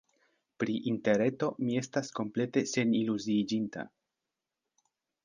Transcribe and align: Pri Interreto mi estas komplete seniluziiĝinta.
Pri 0.61 0.77
Interreto 0.91 1.49
mi 1.67 1.77
estas 1.81 2.09
komplete 2.21 2.63
seniluziiĝinta. 2.71 3.85